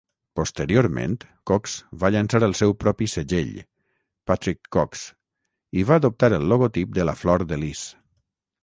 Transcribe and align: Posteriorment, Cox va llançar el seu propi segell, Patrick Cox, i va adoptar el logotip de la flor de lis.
Posteriorment, 0.39 1.17
Cox 1.51 1.75
va 2.03 2.11
llançar 2.15 2.41
el 2.47 2.57
seu 2.61 2.73
propi 2.85 3.09
segell, 3.13 3.53
Patrick 4.31 4.73
Cox, 4.79 5.05
i 5.83 5.87
va 5.93 6.03
adoptar 6.03 6.33
el 6.41 6.53
logotip 6.55 6.99
de 6.99 7.09
la 7.11 7.19
flor 7.25 7.47
de 7.55 7.63
lis. 7.65 7.87